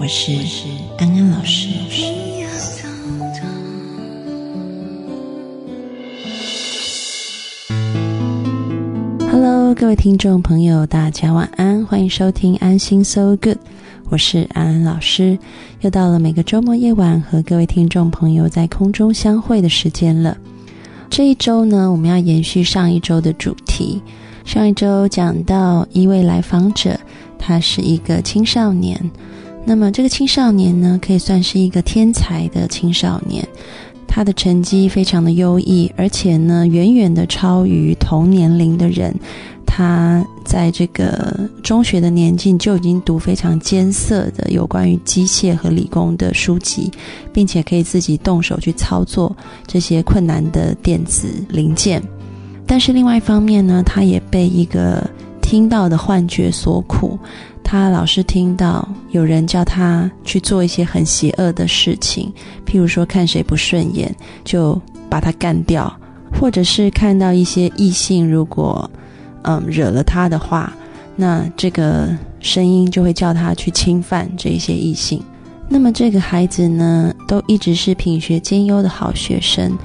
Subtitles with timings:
[0.00, 0.32] 我是
[0.96, 1.68] 安安老师。
[9.28, 13.58] Hello，各位听众朋友，大家晚安，欢迎收听安心 So Good，
[14.08, 15.36] 我是安安老师。
[15.80, 20.38] 又到了每个周末夜晚和各位听众朋友在空中相会的时间了。
[21.10, 24.00] 这一周呢，我们要延续上一周的主题。
[24.44, 26.96] 上一周讲到一位来访者。
[27.40, 29.10] 他是一个青少年，
[29.68, 33.46] 那么这个青少年呢，可以算是一个天才的青少年。
[34.06, 39.14] 他的成绩非常的优异，而且呢，远远的超于同年龄的人。
[39.66, 46.90] 他在这个中学的年纪就已经读非常艰涩的有关于机械和理工的书籍，
[47.30, 52.02] 并且可以自己动手去操作这些困难的电子零件。
[52.66, 55.08] 但是另外一方面呢，他也被一个
[55.48, 57.18] 听到的幻觉所苦，
[57.64, 62.30] 他老是听到有人叫他去做一些很邪恶的事情，
[62.66, 64.78] 譬如说看谁不顺眼就
[65.08, 65.90] 把他干掉，
[66.38, 68.90] 或者是看到一些异性如果
[69.40, 70.70] 嗯惹了他的话，
[71.16, 75.18] 那这个声音就会叫他去侵犯这些异性。
[75.66, 79.78] 那么这个孩子呢，都一直是品学兼优的好学生。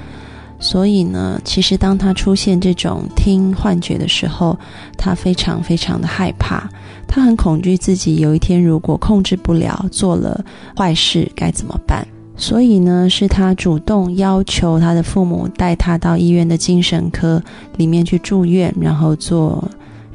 [0.60, 4.58] 所以呢，其实当他出现这种听幻觉的时候，
[4.98, 6.70] 他非常非常的害怕，
[7.08, 10.44] 他很恐惧自己有一天如果控制不了做了
[10.78, 12.08] 坏事该怎么办。
[12.36, 17.42] 所以呢，是他主动要求他的父母带他到医院的精神科
[17.78, 19.64] 里面去住院，然后做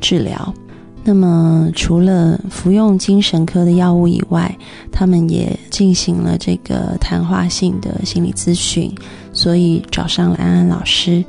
[0.00, 0.52] 治疗。
[1.04, 4.54] 那么，除了服用精神科的药物以外，
[4.90, 8.92] 他们也进行了这个谈话性的心理咨询，
[9.38, 11.24] 所以找上了安安老师。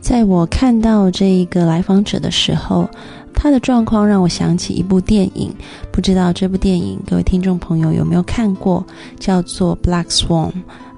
[0.00, 2.90] 在我看到这一个来访者的时候，
[3.32, 5.54] 他的状况让我想起一部电影，
[5.92, 8.84] 不知道这部电影各位听众朋友有没有看过？
[9.20, 10.48] 叫做《Black Swan》，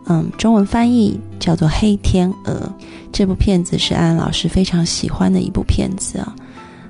[0.07, 2.55] 嗯，中文翻译叫做《黑天鹅》。
[3.13, 6.35] 这部片子是安安老师非常喜欢的一部片子啊。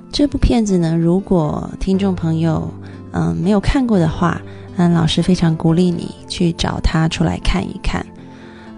[0.09, 2.73] 这部片子呢，如果听众朋友
[3.11, 4.41] 嗯没有看过的话，
[4.77, 8.05] 安，老师非常鼓励你去找他出来看一看。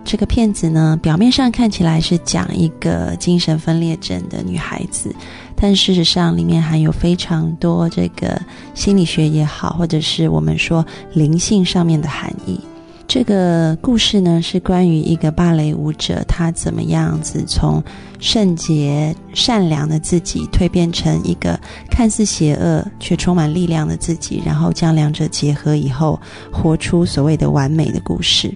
[0.04, 5.16] 这个片子呢，表面上看起来是讲一个精神分裂症的女孩子，
[5.56, 8.42] 但事实上里面含有非常多这个
[8.74, 12.60] 心理学也好，或者是我们说灵性上面的含义。
[13.08, 17.84] 这个故事呢，是关于一个芭蕾舞者，她怎么样子从
[18.20, 26.20] 圣洁、善良的自己蜕变成一个看似邪恶却充满力量的自己，然后将两者结合以后，
[26.52, 28.54] 活出所谓的完美的故事。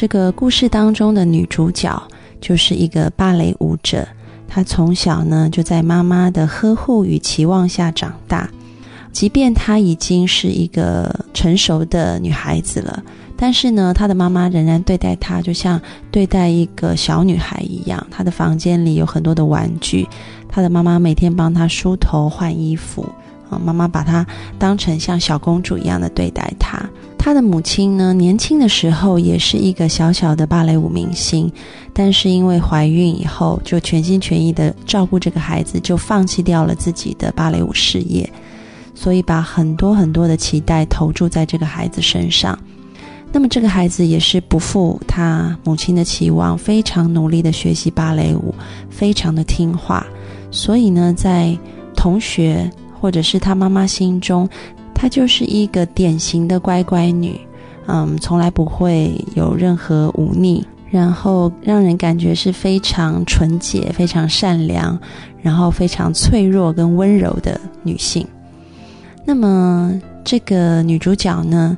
[0.00, 2.02] 这个故事当中的女主角
[2.40, 4.08] 就是一个芭蕾舞者，
[4.48, 8.48] 她从小呢就在妈妈的呵护与期望下长大，
[9.12, 13.02] 即便她已经是一个成熟的女孩子了。
[13.36, 15.78] 但是呢，她的妈妈仍然对待她就像
[16.10, 18.06] 对待一个小女孩一样。
[18.10, 20.08] 她的房间里有很多的玩具，
[20.48, 23.06] 她的妈妈每天帮她梳头、换衣服，
[23.50, 24.26] 啊，妈妈把她
[24.58, 26.88] 当成像小公主一样的对待她。
[27.22, 31.52] 他的母亲呢，年轻的时候也是一个小小的芭蕾舞明星，
[31.92, 38.28] 但是因为怀孕以后，就全心全意的照顾这个孩子，就放弃掉了自己的芭蕾舞事业，
[38.94, 42.58] 所以把很多很多的期待投注在这个孩子身上。
[43.30, 48.54] 那么这个孩子也是不负他母亲的期望，非常努力的学习芭蕾舞，
[48.88, 50.06] 非常的听话。
[50.50, 51.54] 所以呢，在
[51.94, 52.68] 同学
[52.98, 54.48] 或者是他妈妈心中，
[55.00, 57.40] 她就是一个典型的乖乖女，
[57.86, 64.98] 嗯，从来不会有任何忤逆，然后让人感觉是非常纯洁、非常善良，
[65.40, 68.26] 然后非常脆弱跟温柔的女性。
[69.24, 69.90] 那么
[70.22, 71.74] 这个女主角呢？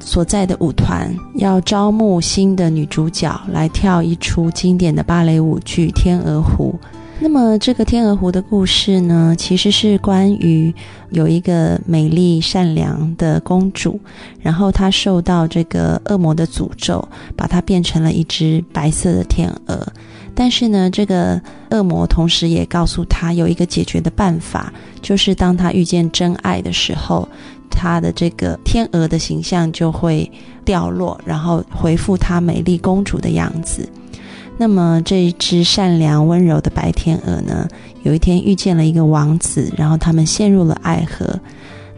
[0.00, 6.74] 所在的舞团要招募新的女主角来跳一出经典的芭蕾舞剧《天鹅湖》。
[7.18, 10.72] 那么，这个《天鹅湖》的故事呢，其实是关于
[11.10, 13.98] 有一个美丽善良的公主，
[14.40, 19.86] 然后她受到这个恶魔的诅咒，把她变成了一只白色的天鹅。
[20.34, 21.40] 但是呢，这个
[21.70, 24.70] 恶魔同时也告诉她有一个解决的办法，
[25.00, 27.26] 就是当她遇见真爱的时候。
[27.68, 30.30] 她的这个天鹅的形象就会
[30.64, 33.86] 掉落，然后回复她美丽公主的样子。
[34.58, 37.68] 那么这一只善良温柔的白天鹅呢，
[38.02, 41.38] 有一天遇见了一个王子，然后他们陷入了爱河。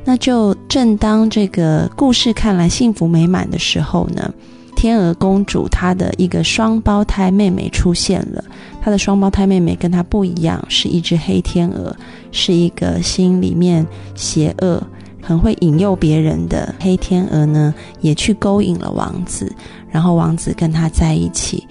[0.04, 4.32] 那就正当这个故事看来幸福美满的时候呢，
[4.74, 8.42] 天鹅公主她的一个双胞胎妹妹出现了。
[8.80, 11.94] 她的双胞胎妹妹跟她不一样，是一只黑天鹅，
[12.32, 14.82] 是一个心里面邪恶、
[15.20, 19.52] 很会引诱别人的黑天鹅呢，也去勾引了王子，
[19.90, 21.66] 然后王子跟她在一起。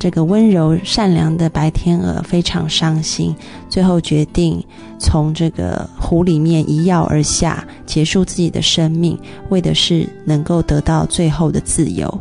[0.00, 3.36] 这个温柔善良的白天鹅非常伤心，
[3.68, 4.64] 最后决定
[4.98, 9.16] 从这个湖里面一跃而下，结束自己的生命，
[9.50, 12.20] 为的是能够得到最后的自由。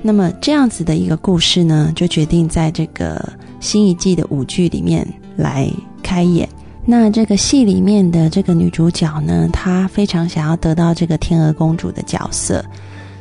[0.00, 3.20] 那么这样子的一个故事呢，就决定在这个
[3.58, 5.04] 新一季的舞剧里面
[5.36, 5.68] 来
[6.04, 6.48] 开演。
[6.86, 12.64] 那这个戏里面的这个女主角呢，她非常想要得到这个天鹅公主的角色。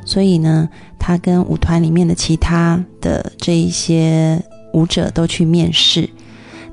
[0.09, 0.67] 所以呢，
[0.97, 6.09] 他跟舞团里面的其他的这一些舞者都去面试。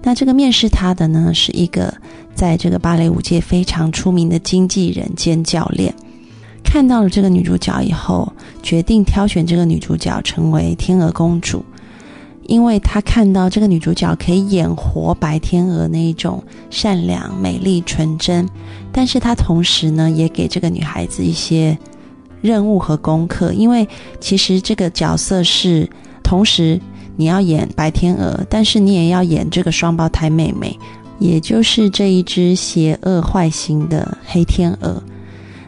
[0.02, 1.92] 那这个面试他的呢，是一个
[2.34, 5.94] 在这个芭蕾舞界非常出名的经纪人兼教练。
[6.64, 11.62] 看到了这个女主角以后，决定挑选这个女主角成为天鹅公主，
[12.46, 18.48] 因为他看到这个女主角可以演活白天鹅那一种善良、美丽、纯真，
[18.90, 21.76] 但是他同时呢，也给这个女孩子一些。
[22.40, 23.86] 任务和功课，因为
[24.20, 25.88] 其实这个角色是
[26.22, 26.80] 同时
[27.16, 30.78] 你要演白天鹅，但是你也要演这个双胞胎妹妹，
[31.18, 35.02] 也就是这一只邪恶坏心的黑天鹅。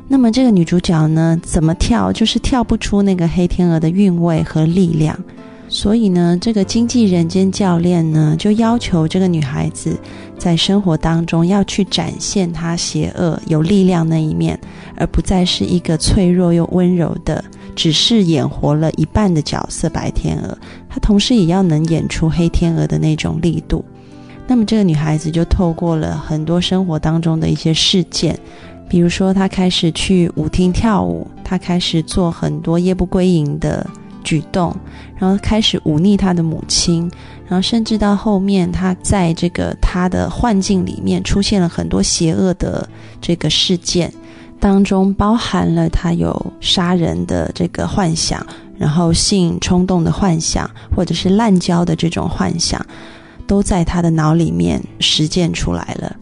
[0.07, 5.19] 那么这个女主角呢，怎么跳就是跳不出那个黑天鹅的韵味和力量。
[5.71, 9.99] 所以呢，这个经纪人兼教练呢，就要求这个女孩子
[10.39, 14.59] 在生活当中要去展现她邪恶、有力量那一面，
[14.97, 17.45] 而不再是一个脆弱又温柔的，
[17.77, 20.57] 只是演活了一半的角色白天鹅。
[20.89, 23.85] 她同时也要能演出黑天鹅的那种力度。
[24.47, 28.39] 那么，这个女孩子就透过了很多生活当中的一些事件，
[28.89, 33.87] 比如说她开始去舞厅跳舞，她开始做很多夜不归营的。
[34.29, 34.77] 举动，
[35.17, 37.11] 然后开始忤逆他的母亲，
[37.49, 42.87] 然后甚至到后面，他在这个他的幻境里面出现了很多邪恶的
[43.23, 44.13] 这个事件，
[44.61, 48.47] 当中包含了他有杀人的这个幻想，
[48.77, 52.85] 然后性冲动的幻想，或者是滥交的这种幻想，
[53.47, 56.15] 都在他的脑里面实践出来了。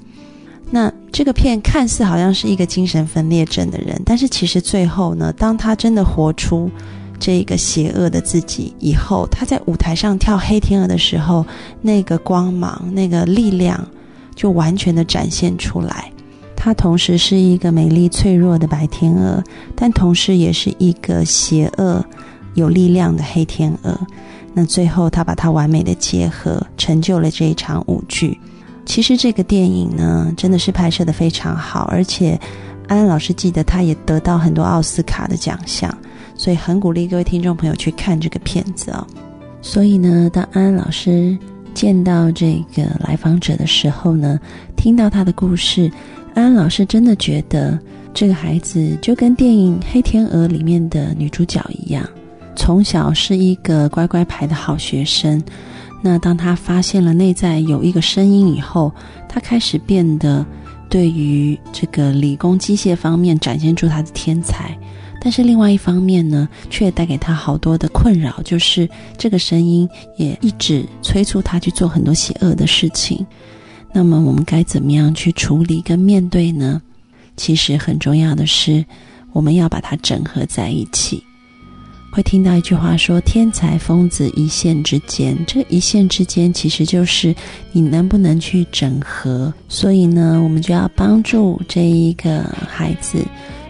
[0.70, 6.70] 那这个片看似好像是一个精神分裂症的人，但是其实最后呢，当他真的活出。
[7.18, 11.44] 这个邪恶的自己，以后他在舞台上跳黑天鹅的时候，
[11.80, 13.86] 那个光芒、那个力量
[14.34, 16.10] 就完全的展现出来。
[16.54, 19.42] 他同时是一个美丽脆弱的白天鹅，
[19.74, 22.04] 但同时也是一个邪恶
[22.54, 23.98] 有力量的黑天鹅。
[24.52, 28.38] 那最后他把它完美的结合，成就了这一场舞剧。
[28.84, 32.40] 其实这个电影呢，真的是拍摄的非常好，而且
[32.88, 35.96] 安安老师记得他也得到很多奥斯卡的奖项。
[36.37, 39.07] 所以很鼓励各位听众朋友去看这个片子哦。
[39.62, 41.37] 所以呢，当安安老师
[41.75, 44.38] 见到这个来访者的时候呢，
[44.76, 45.90] 听到他的故事，
[46.35, 47.78] 安安老师真的觉得
[48.14, 52.09] 这个孩子就跟电影《黑天鹅》里面的女主角一样，
[52.55, 55.43] 从小是一个乖乖牌的好学生。
[56.02, 58.93] 那当他发现了内在有一个声音以后，
[59.28, 60.47] 他开始变得
[60.88, 64.76] 对于这个理工机械方面展现出他的天才。
[65.26, 73.26] 但是另外一方面呢，却带给他好多的困扰，就是这个声音也一直催促他去做很多邪恶的事情。
[73.92, 76.80] 那么我们该怎么样去处理跟面对呢？
[77.37, 78.85] 其实很重要的是，
[79.33, 81.21] 我们要把它整合在一起。
[82.12, 87.35] 会听到一句话说：“天才疯子一线之间。”这一线之间，其实就是
[87.73, 89.52] 你能不能去整合。
[89.68, 93.18] 所以呢，我们就要帮助这一个孩子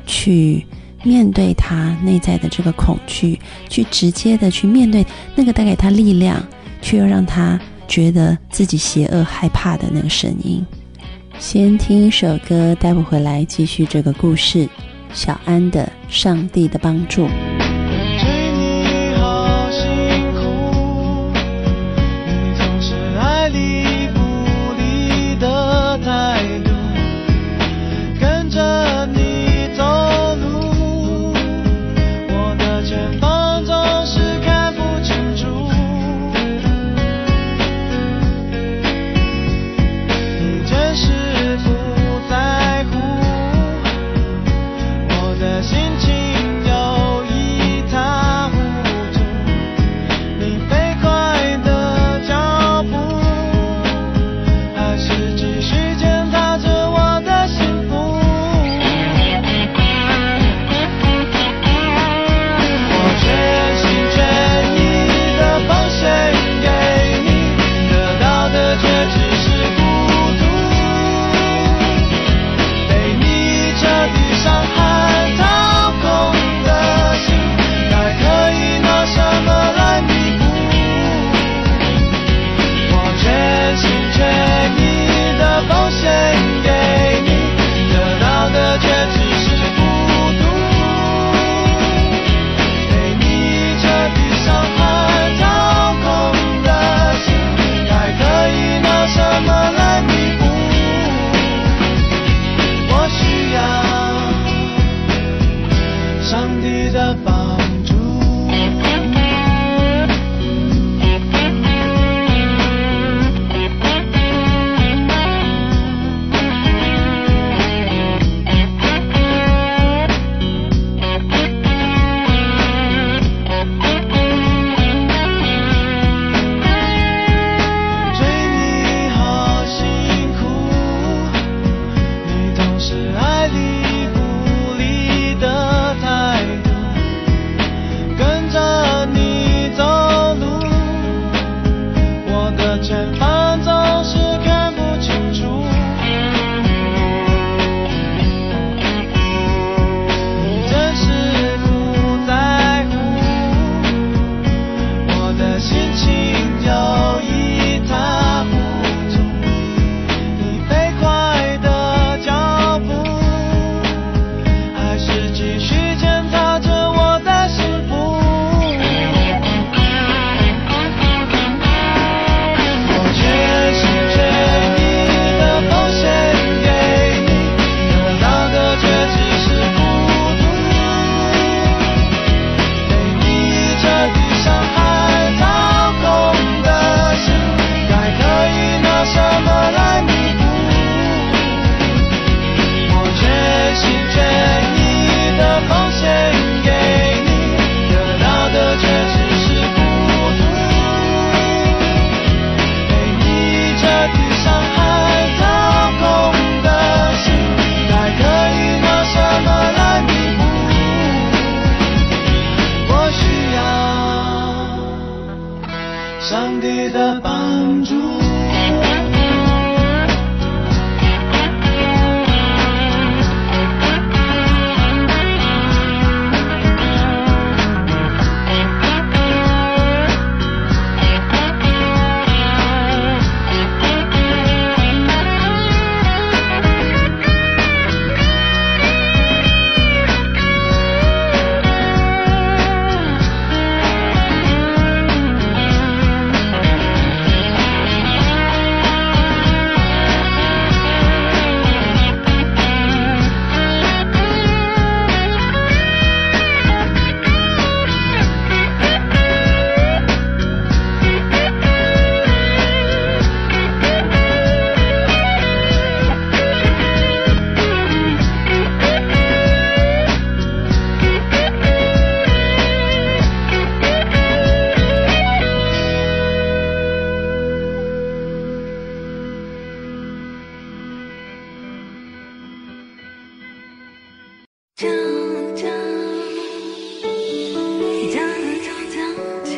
[0.06, 0.62] 去。
[1.06, 6.44] 面对他内在的这个恐惧，去直接的去面对那个带给他力量，
[6.82, 10.66] 却又让他觉得自己邪恶害怕的那个声音。
[11.38, 14.68] 先听一首歌，待会回来继续这个故事。
[15.12, 17.26] 小安的《上帝的帮助》。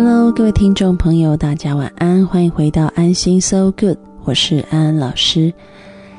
[0.00, 5.52] Hello，各位听众朋友，大家晚安，欢迎回到安心 So Good，我是安安老师。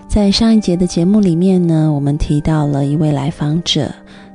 [0.05, 3.89] 在上一节的节目里面呢，我们提到了一位来访者，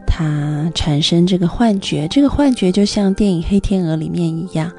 [0.06, 4.72] 他产生这个幻觉，这个幻觉就像电影《黑天鹅》里面一样，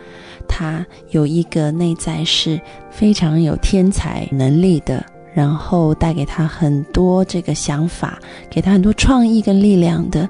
[0.48, 5.06] 他有一个内在是非常有天才能力的。
[5.36, 8.18] 然后带给他很多这个想法，
[8.50, 10.28] 给他很多创意跟力量的，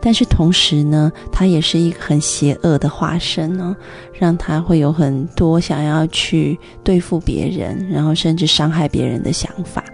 [0.00, 3.76] 但是同时呢，他也是一个很邪恶的化身呢，
[4.12, 9.84] 让他会有很多想要去对付别人，然后甚至伤害别人的想法。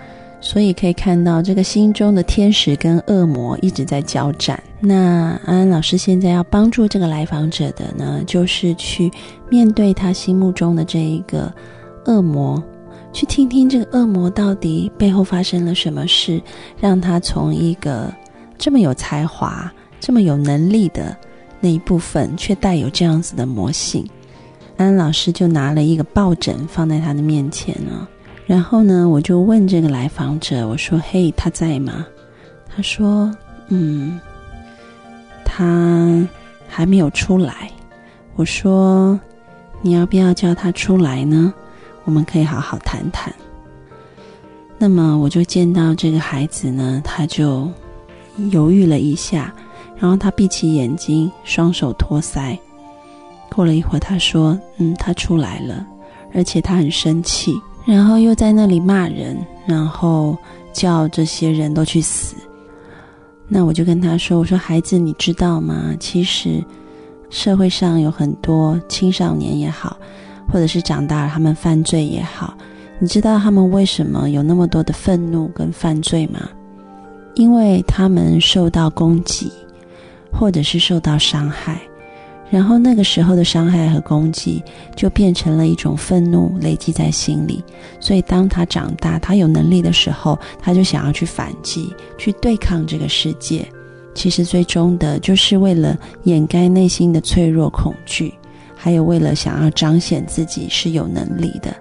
[0.41, 4.63] 所以可以看到，这个心中的天使跟恶魔一直在交战。
[4.81, 9.11] 那安安老师现在要帮助这个来访者的呢，就是去
[9.51, 11.53] 面对他心目中的这一个
[12.07, 12.63] 恶魔。
[13.15, 16.43] 去听听这个恶魔到底背后发生了什么事，
[16.81, 18.13] 让他从一个
[18.59, 21.17] 这么有才华、这么有能力的
[21.61, 24.05] 那一部分，却带有这样子的魔性。
[24.77, 28.07] 安老师就拿了一个抱枕放在他的面前呢，
[28.47, 32.05] 然后呢，我就问这个来访者，我说：“嘿，他在吗？”
[32.75, 33.33] 他说
[33.71, 34.19] ：“嗯，
[35.45, 36.27] 他
[36.69, 37.71] 还没有出来。”
[38.35, 39.19] 我说
[39.81, 41.55] ：“你要不要叫他出来呢？”
[42.05, 43.33] 我们可以好好谈谈。
[44.79, 47.71] 那么，我就见到这个孩子呢，他就
[48.51, 49.55] 犹豫了一下，
[49.97, 52.59] 然后他闭起眼睛，双手托腮。
[53.55, 55.87] 过了一会儿，他说：“嗯，他出来了，
[56.35, 57.55] 而且他很生气，
[57.87, 60.37] 然后又在那里骂人，然后
[60.73, 62.35] 叫这些人都去死。”
[63.47, 65.95] 那我就跟他说：“我说孩子，你知道吗？
[66.01, 66.65] 其实
[67.31, 69.97] 社会上有很多青少年也好，
[70.49, 72.57] 或者是长大了他们犯罪也好，
[72.99, 76.49] 你知道他们为什么有那么多的愤怒跟犯罪吗？
[77.35, 79.51] 因为他们受到攻击，
[80.33, 81.81] 或者是受到伤害。”
[82.51, 84.63] 然后那个时候的伤害和攻击，
[84.95, 87.65] 就变成了一种愤怒累积在心里。
[87.99, 93.67] 所以当他长大，他有能力的时候，他就想要去反击，去对抗这个世界。
[94.15, 98.33] 其实最终的，就是为了掩盖内心的脆弱、恐惧，
[98.85, 101.75] 还有为了想要彰显自己是有能力的。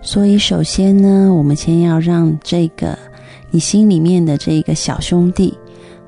[0.00, 2.96] 所以首先呢，我们先要让这个
[3.50, 5.52] 你心里面的这一个小兄弟，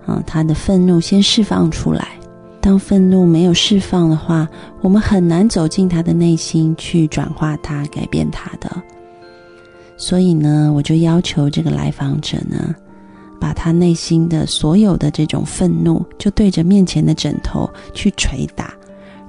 [0.07, 2.11] 啊，他的愤怒先释放出来。
[2.61, 4.49] 当愤怒没有释放的话，
[4.81, 8.71] 我们很难走进他的内心去转化他、改变他的。
[9.97, 12.73] 所以呢，我就要求这个来访者呢，
[13.41, 18.73] 把他内心的所有的这种愤怒，就对着面前的枕头去捶打，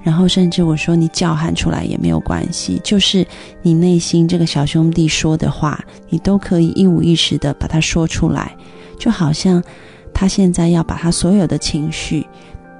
[0.07, 3.27] 然后甚至我说你叫喊出来也没有关系，就是
[3.61, 8.55] 你内心这个小兄弟说的话，你都可以一五一十的把它说出来，
[8.97, 9.61] 就好像
[10.13, 12.25] 他现在要把他所有的情绪。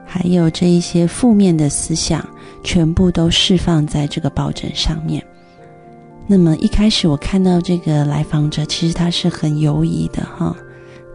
[0.06, 2.26] 还有这一些负面的思想，
[2.64, 5.22] 全部都释放在这个抱枕上面。
[6.28, 10.56] 那么一开始我看到这个来访者，其实他是很犹疑的哈。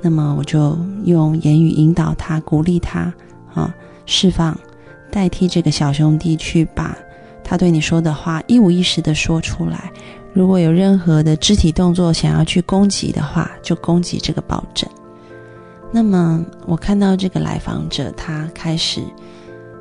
[0.03, 3.11] 那么我就用言语引导他，鼓励他
[3.55, 4.55] 啊，释放，
[5.13, 6.97] 代替这个小兄弟去把
[7.45, 9.93] 他对你说的话一五一十的说出来。
[10.33, 14.89] 如果有任何的肢体动作想要去攻击的话，就攻击这个抱枕。
[15.93, 19.03] 那么，我看到这个来访者，他开始，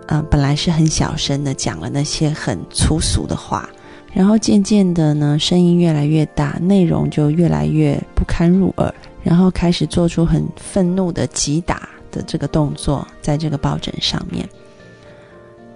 [0.07, 3.69] 呃，本来是很小声的讲了那些很粗俗的话，
[4.11, 14.45] 然后渐渐的呢，声音越来越大，内容就越来越不堪入耳，然后开始做出很愤怒的击打的这个动作，在这个抱枕上面。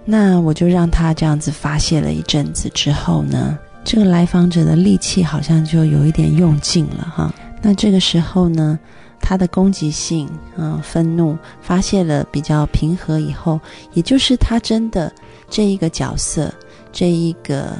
[0.06, 7.34] 那我就让他这样子发泄了一阵子之后呢，这个来访者的力气好像就有一点用尽了哈。
[7.60, 8.78] 那这个时候呢？
[9.18, 13.58] 他的攻击性，嗯，愤怒发泄了比较平和以后，
[13.92, 15.12] 也就是他真的
[15.50, 16.52] 这一个角色，
[16.92, 17.72] 这一个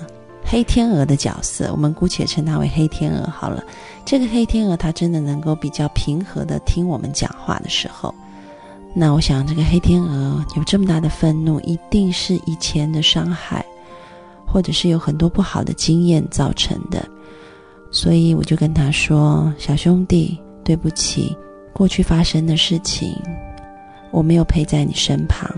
[0.43, 3.63] 黑天鹅的角色，我们姑且称他为黑天鹅好了。
[4.05, 8.13] 这个黑天鹅他真的能够比较平和的听我们讲话的时候，
[8.97, 13.63] 那我想这个黑天鹅有这么大的愤怒，一定是以前的伤害，
[14.47, 17.07] 或者是有很多不好的经验造成的。
[17.91, 21.33] 所以我就跟他说：“小兄弟。”对不起，
[21.73, 23.17] 过去发生的事情，
[24.11, 25.49] 我没有陪在你身旁，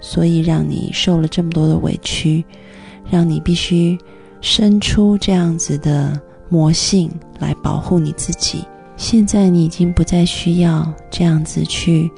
[0.00, 2.44] 所以让你受了这么多的委屈，
[3.10, 3.98] 让你必须
[4.40, 6.16] 生出这样子的
[6.48, 7.10] 魔性
[7.40, 8.64] 来保护你自己。
[8.96, 12.08] 现在你已经不再需要这样子去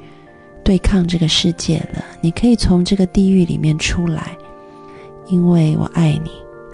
[0.69, 4.37] 对抗这个世界了，你可以从这个地狱里面出来，
[5.25, 6.29] 因为我爱你，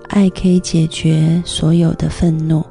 [0.10, 2.62] 爱可以解决所有的愤怒。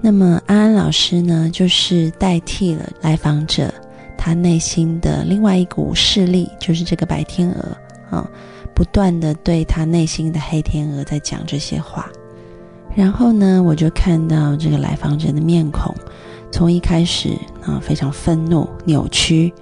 [0.00, 3.72] 那么安安老师呢，就是代替了来访者
[4.16, 8.28] 他内心的另外一股势力，就是这个白天鹅啊，
[8.74, 12.10] 不断的对他内心的黑天鹅在讲这些话。
[12.96, 15.94] 然后呢，我就看到这个来访者的面孔，
[16.50, 17.28] 从一开始
[17.64, 19.54] 啊非常愤怒、扭曲，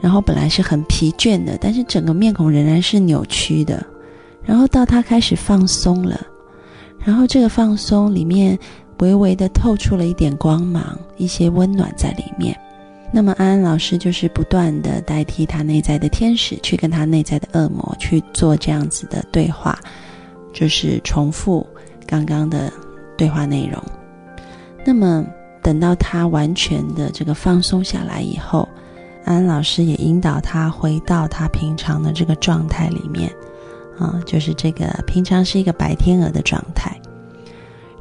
[0.00, 3.84] 然后本来是很疲倦的，但是整个面孔仍然是扭曲的。
[4.42, 6.20] 然后到他开始放松了，
[7.04, 8.58] 然后这个放松里面。
[9.00, 12.58] 微微的透出了一点光芒，一些温暖在里面。
[13.12, 19.78] 那么安安老师就是不断的代替他内在的天使，去跟他内在的恶魔去做这样子的对话，
[20.50, 21.66] 就是重复
[22.06, 22.72] 刚刚的
[23.18, 23.78] 对话内容。
[24.82, 25.26] 那么
[25.62, 28.66] 等到他完全的这个放松下来以后，
[29.26, 33.28] 安老师也引导他回到他平常的这个状态里面，
[33.98, 36.96] 啊，就是这个平常是一个白天鹅的状态。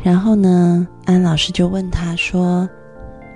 [0.03, 2.69] 然后呢，安老师就问他说：“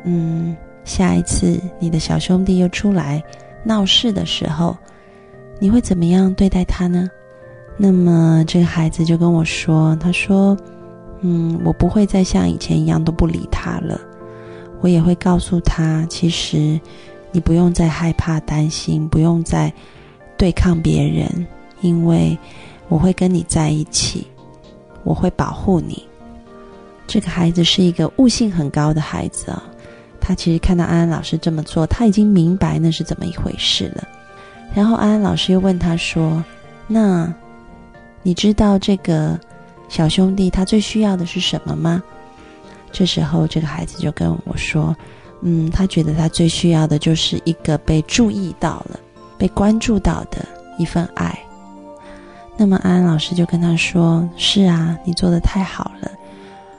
[0.05, 3.23] 嗯，下一次你的小兄弟又出来
[3.63, 4.77] 闹事的时候，
[5.59, 7.09] 你会怎么样对待他呢？”
[7.75, 10.55] 那么这个孩子就跟我说：“他说，
[11.21, 13.99] 嗯，我不会再像以前一样都不理他了，
[14.79, 16.79] 我也会告诉他，其实
[17.31, 19.71] 你不用再害怕、担心，不用再
[20.37, 21.47] 对抗别人，
[21.81, 22.37] 因为
[22.87, 24.27] 我会跟你在一起，
[25.03, 26.03] 我会保护你。”
[27.07, 29.63] 这个孩子是一个悟性很高的孩子啊，
[30.21, 34.07] 他其实看到安安老师这么做，他已经明白那是怎么一回事了。
[34.75, 36.43] 然后安安老师又问他说
[36.85, 37.33] ：“那
[38.21, 39.39] 你知道这个
[39.87, 42.03] 小兄弟他最需要的是什么吗？”
[42.91, 44.95] 这时候，这个孩子就跟我说
[45.41, 48.99] ：“嗯，他觉得他最需要的就是一个被注意到了、
[49.37, 50.45] 被关注到的
[50.77, 51.37] 一份爱。”
[52.57, 56.11] 那么安安老师就跟他说：“是啊，你做的太好了。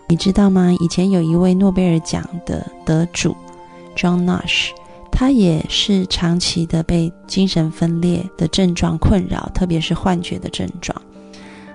[0.08, 0.70] 你知道吗？
[0.78, 3.34] 以前有一位诺贝尔奖的得主
[3.96, 4.70] ，John Nash，
[5.10, 10.94] 他也是长期的被精神分裂的症状困扰，特别是幻觉的症状。”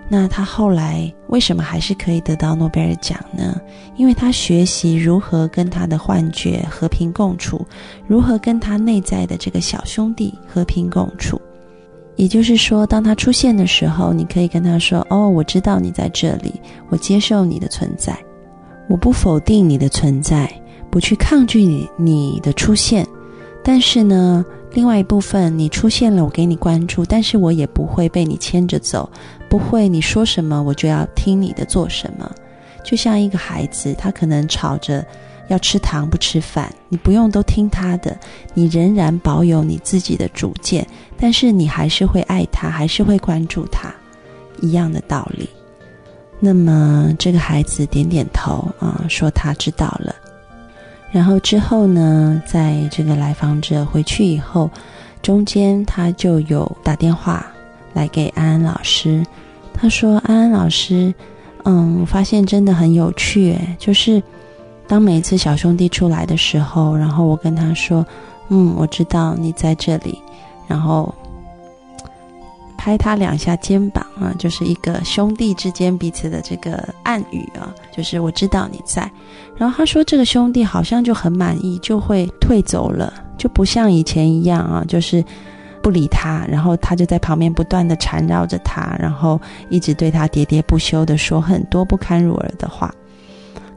[0.08, 3.60] 那他后来为什么还是可以得到诺贝尔奖呢？
[3.96, 7.66] 因为他学习如何跟他的幻觉和平共处，
[8.08, 11.42] 如何跟他内在的这个小兄弟和平共处。
[12.18, 16.54] 也就是说，当他出现的时候，你可以跟他说：“哦，我知道你在这里，
[16.90, 18.18] 我接受你的存在，
[18.88, 20.50] 我不否定你的存在，
[20.90, 23.06] 不去抗拒你你的出现。
[23.64, 29.10] 但是呢，另外一部分你出现了，我给你关注，但是我也不会被你牵着走。”
[29.56, 32.30] 不会，你说什么我就要听你的做什么，
[32.84, 35.06] 就像一个孩子，他可能吵着
[35.48, 38.18] 要吃糖不吃饭，你不用都听他的，
[38.54, 40.86] 你仍然保有你自己的主见，
[41.18, 43.96] 但是你还是会爱他，还是会关注他，
[44.60, 45.50] 一样的道理。
[46.38, 50.14] 那么这个孩子点点头啊，说他知道了。
[51.14, 54.70] 然后之后呢，在这个来访者回去以后，
[55.22, 57.46] 中间他就有打电话
[57.94, 59.26] 来给安安老师。
[59.78, 61.14] 他说：“安安老师，
[61.66, 64.24] 嗯，我发现真的很有趣，就是
[64.88, 68.04] 当每一次小兄弟出来的时候，然后我跟他说，
[68.48, 70.18] 嗯，我知道你在这里，
[70.66, 71.14] 然后
[72.78, 79.12] 拍他两下肩膀啊，就是一个兄弟之间彼此的这个暗语啊，就是我知道你在。
[79.58, 85.22] 然后他说，这个兄弟好像就很满意，就会退走了，就不像以前一样啊，就是。”
[85.86, 92.92] 不理他，然后他就在旁边不断的缠绕着他，然后一直对他喋喋不休的说很多不堪入耳的话。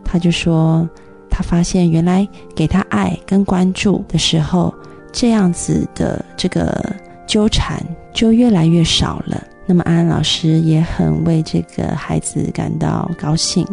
[0.07, 0.89] 他就说，
[1.29, 4.75] 他发现原来给他爱跟关注的时候，
[5.13, 6.83] 这样子的这个
[7.27, 7.79] 纠缠
[8.15, 9.45] 就越来越少了。
[9.67, 13.67] 那么安安老师也很为这个孩子感到高兴，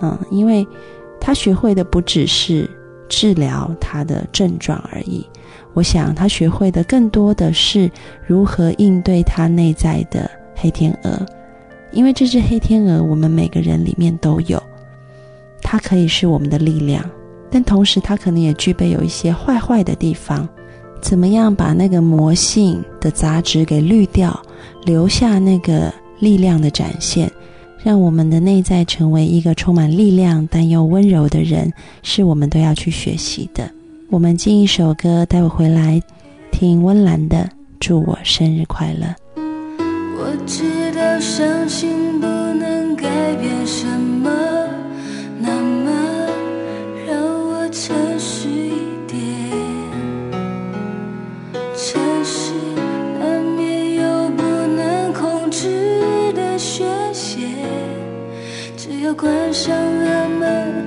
[0.00, 0.64] 嗯，因为
[1.20, 2.70] 他学会的不只是
[3.08, 5.28] 治疗他的症状而已。
[5.76, 7.90] 我想他学会的更多的是
[8.26, 11.20] 如何应对他内在的黑天鹅，
[11.92, 14.60] 因为这只黑天鹅我们每个人里面都有，
[15.60, 17.04] 它可以是我们的力量，
[17.50, 20.48] 但同时它可能也具备有一些坏坏的地方。
[21.02, 24.42] 怎么样把那个魔性的杂质给滤掉，
[24.86, 27.30] 留下那个力量的展现，
[27.84, 31.70] 让我们的内在成为一个充满力量但又温柔的人，
[32.02, 33.70] 是我们都要去学习的。
[34.08, 36.00] 我们进一首歌，待会回来
[36.52, 37.38] 听温岚的
[37.80, 39.06] 《祝我生日快乐》。
[40.16, 43.04] 我知道伤心不能改
[43.40, 44.30] 变什么，
[45.40, 45.90] 那么
[47.06, 47.16] 让
[47.48, 48.70] 我诚实一
[49.08, 49.20] 点。
[51.74, 52.52] 城市
[53.18, 57.40] 难免有不能控制的宣泄，
[58.76, 60.86] 只要关上了门。